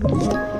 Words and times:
you 0.00 0.57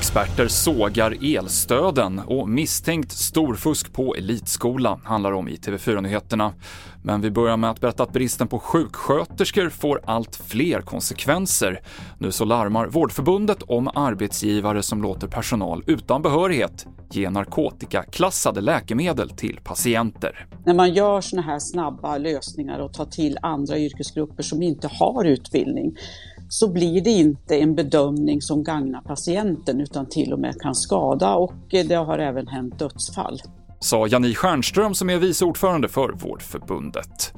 Experter 0.00 0.48
sågar 0.48 1.36
elstöden 1.36 2.18
och 2.18 2.48
misstänkt 2.48 3.12
storfusk 3.12 3.92
på 3.92 4.14
elitskola 4.14 5.00
handlar 5.04 5.32
om 5.32 5.48
i 5.48 5.56
TV4-nyheterna. 5.56 6.52
Men 7.02 7.20
vi 7.20 7.30
börjar 7.30 7.56
med 7.56 7.70
att 7.70 7.80
berätta 7.80 8.02
att 8.02 8.12
bristen 8.12 8.48
på 8.48 8.58
sjuksköterskor 8.58 9.68
får 9.68 10.00
allt 10.04 10.36
fler 10.36 10.80
konsekvenser. 10.80 11.80
Nu 12.18 12.32
så 12.32 12.44
larmar 12.44 12.86
Vårdförbundet 12.86 13.62
om 13.62 13.88
arbetsgivare 13.94 14.82
som 14.82 15.02
låter 15.02 15.26
personal 15.26 15.84
utan 15.86 16.22
behörighet 16.22 16.86
ge 17.10 17.30
narkotikaklassade 17.30 18.60
läkemedel 18.60 19.30
till 19.30 19.60
patienter. 19.64 20.46
När 20.66 20.74
man 20.74 20.94
gör 20.94 21.20
sådana 21.20 21.46
här 21.46 21.58
snabba 21.58 22.18
lösningar 22.18 22.78
och 22.78 22.92
tar 22.92 23.06
till 23.06 23.38
andra 23.42 23.78
yrkesgrupper 23.78 24.42
som 24.42 24.62
inte 24.62 24.88
har 24.88 25.24
utbildning 25.24 25.96
så 26.52 26.72
blir 26.72 27.00
det 27.00 27.10
inte 27.10 27.56
en 27.56 27.74
bedömning 27.74 28.42
som 28.42 28.64
gagnar 28.64 29.00
patienten 29.00 29.80
utan 29.80 30.08
till 30.08 30.32
och 30.32 30.38
med 30.38 30.60
kan 30.60 30.74
skada 30.74 31.34
och 31.34 31.74
eh, 31.74 31.86
det 31.86 31.94
har 31.94 32.18
även 32.18 32.46
hänt 32.46 32.78
dödsfall. 32.78 33.40
Sa 33.80 34.06
Janni 34.06 34.34
Stjernström 34.34 34.94
som 34.94 35.10
är 35.10 35.18
vice 35.18 35.44
ordförande 35.44 35.88
för 35.88 36.12
Vårdförbundet. 36.12 37.32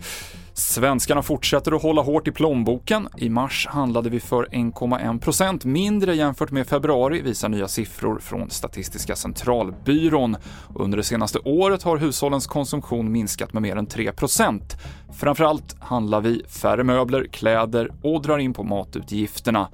Svenskarna 0.55 1.23
fortsätter 1.23 1.73
att 1.73 1.83
hålla 1.83 2.03
hårt 2.03 2.29
i 2.29 2.33
plånboken. 2.33 3.09
I 3.17 3.29
mars 3.29 3.67
handlade 3.71 4.11
vi 4.11 4.21
för 4.21 4.45
1,1% 4.45 5.67
mindre 5.67 6.15
jämfört 6.15 6.51
med 6.51 6.67
februari, 6.67 7.21
visar 7.21 7.49
nya 7.49 7.69
siffror 7.69 8.19
från 8.19 8.51
Statistiska 8.51 9.17
centralbyrån. 9.17 10.37
Under 10.75 10.97
det 10.97 11.05
senaste 11.05 11.39
året 11.39 11.83
har 11.83 11.97
hushållens 11.97 12.47
konsumtion 12.47 13.13
minskat 13.13 13.53
med 13.53 13.63
mer 13.63 13.77
än 13.77 13.87
3% 13.87 14.61
Framförallt 15.13 15.77
handlar 15.81 16.21
vi 16.21 16.43
färre 16.49 16.85
möbler, 16.85 17.25
kläder 17.25 17.91
och 18.03 18.23
drar 18.23 18.39
in 18.39 18.55
på 18.55 18.63
matutgifterna. 18.63 19.69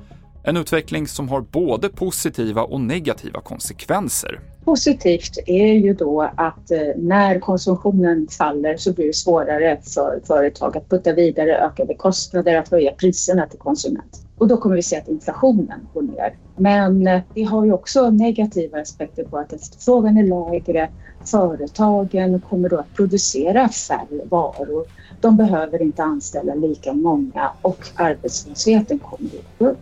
En 0.48 0.56
utveckling 0.56 1.06
som 1.06 1.28
har 1.28 1.40
både 1.40 1.88
positiva 1.88 2.62
och 2.62 2.80
negativa 2.80 3.40
konsekvenser. 3.40 4.40
Positivt 4.64 5.38
är 5.46 5.72
ju 5.72 5.94
då 5.94 6.30
att 6.36 6.70
eh, 6.70 6.78
när 6.96 7.40
konsumtionen 7.40 8.28
faller 8.38 8.76
så 8.76 8.92
blir 8.92 9.06
det 9.06 9.14
svårare 9.14 9.78
för 9.94 10.20
företag 10.26 10.76
att 10.76 10.88
putta 10.88 11.12
vidare 11.12 11.58
ökade 11.58 11.94
kostnader, 11.94 12.56
att 12.56 12.68
höja 12.68 12.92
priserna 12.92 13.46
till 13.46 13.58
konsument. 13.58 14.26
Och 14.38 14.48
då 14.48 14.56
kommer 14.56 14.76
vi 14.76 14.82
se 14.82 14.96
att 14.96 15.08
inflationen 15.08 15.80
går 15.94 16.02
ner. 16.02 16.36
Men 16.56 17.04
vi 17.04 17.22
det 17.34 17.42
har 17.42 17.64
ju 17.64 17.72
också 17.72 18.10
negativa 18.10 18.80
aspekter 18.80 19.24
på 19.24 19.38
att 19.38 19.52
efterfrågan 19.52 20.16
är 20.16 20.50
lägre. 20.50 20.88
Företagen 21.24 22.40
kommer 22.40 22.68
då 22.68 22.76
att 22.76 22.94
producera 22.94 23.68
färre 23.68 24.24
varor. 24.30 24.84
De 25.20 25.36
behöver 25.36 25.82
inte 25.82 26.02
anställa 26.02 26.54
lika 26.54 26.92
många 26.92 27.50
och 27.62 27.84
arbetslösheten 27.94 28.98
kommer 28.98 29.26
att 29.26 29.58
gå 29.58 29.68
upp. 29.68 29.78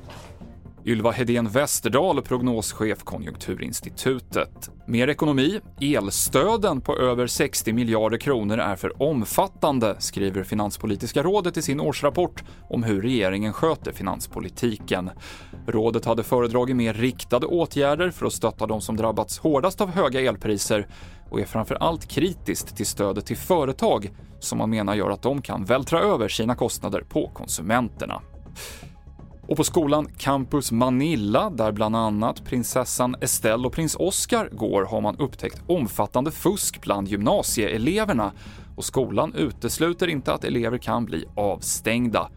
Ylva 0.87 1.11
Hedén 1.11 1.48
Westerdahl, 1.48 2.23
prognoschef 2.23 3.05
Konjunkturinstitutet. 3.05 4.70
Mer 4.87 5.09
ekonomi. 5.09 5.61
Elstöden 5.81 6.81
på 6.81 6.97
över 6.97 7.27
60 7.27 7.73
miljarder 7.73 8.19
kronor 8.19 8.59
är 8.59 8.77
för 8.77 9.03
omfattande, 9.03 9.97
skriver 9.98 10.45
Finanspolitiska 10.45 11.23
rådet 11.23 11.56
i 11.56 11.62
sin 11.62 11.81
årsrapport 11.81 12.45
om 12.70 12.83
hur 12.83 13.03
regeringen 13.03 13.53
sköter 13.53 13.93
finanspolitiken. 13.93 15.11
Rådet 15.67 16.05
hade 16.05 16.23
föredragit 16.23 16.77
mer 16.77 16.95
riktade 16.95 17.47
åtgärder 17.47 18.11
för 18.11 18.27
att 18.27 18.33
stötta 18.33 18.67
de 18.67 18.81
som 18.81 18.97
drabbats 18.97 19.39
hårdast 19.39 19.81
av 19.81 19.91
höga 19.91 20.21
elpriser 20.21 20.87
och 21.31 21.41
är 21.41 21.45
framför 21.45 21.75
allt 21.75 22.09
kritiskt 22.09 22.77
till 22.77 22.87
stödet 22.87 23.27
till 23.27 23.37
företag 23.37 24.11
som 24.41 24.59
man 24.59 24.71
menar 24.71 24.95
gör 24.95 25.11
att 25.11 25.23
de 25.23 25.43
kan 25.43 25.65
vältra 25.65 26.00
över 26.00 26.28
sina 26.28 26.55
kostnader 26.55 27.00
på 27.00 27.31
konsumenterna. 27.34 28.23
Och 29.49 29.57
på 29.57 29.65
skolan 29.65 30.09
Campus 30.19 30.73
Manilla, 30.73 31.51
där 31.51 31.73
bland 31.73 31.97
annat 31.97 32.45
prinsessan 32.45 33.17
Estelle 33.21 33.67
och 33.67 33.73
prins 33.73 33.97
Oscar 33.97 34.49
går, 34.53 34.85
har 34.85 35.01
man 35.01 35.17
upptäckt 35.17 35.63
omfattande 35.67 36.31
fusk 36.31 36.81
bland 36.81 37.09
gymnasieeleverna 37.09 38.33
och 38.77 38.85
skolan 38.85 39.35
utesluter 39.35 40.09
inte 40.09 40.33
att 40.33 40.45
elever 40.45 40.79
kan 40.79 41.05
bli 41.05 41.25
avstängda. 41.37 42.29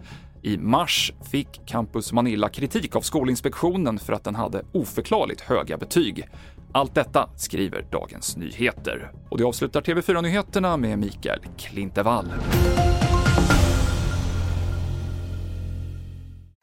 I 0.42 0.58
mars 0.58 1.14
fick 1.32 1.62
Campus 1.66 2.14
Manilla 2.14 2.50
kritik 2.50 2.96
av 2.96 3.02
Skolinspektionen 3.02 4.00
för 4.00 4.14
att 4.14 4.24
den 4.24 4.36
hade 4.36 4.64
oförklarligt 4.72 5.42
höga 5.42 5.78
betyg. 5.78 6.28
Allt 6.72 6.96
detta 6.96 7.30
skriver 7.36 7.86
Dagens 7.92 8.38
Nyheter. 8.38 9.12
Och 9.30 9.38
det 9.38 9.44
avslutar 9.44 9.82
TV4-nyheterna 9.82 10.78
med 10.78 11.00
Mikael 11.00 11.40
Klintevall. 11.58 12.32